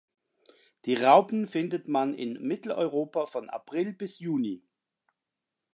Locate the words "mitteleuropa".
2.41-3.27